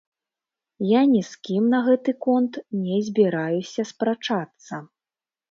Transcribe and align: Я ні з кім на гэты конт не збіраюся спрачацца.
Я 0.91 1.01
ні 1.11 1.21
з 1.27 1.41
кім 1.47 1.63
на 1.73 1.81
гэты 1.89 2.11
конт 2.27 2.57
не 2.87 2.97
збіраюся 3.09 3.87
спрачацца. 3.93 4.83